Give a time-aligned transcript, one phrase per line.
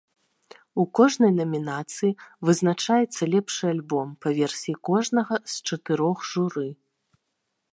[0.83, 2.15] У кожнай намінацыі
[2.49, 6.67] вызначаецца лепшы альбом па версіі кожнага з чатырох журы.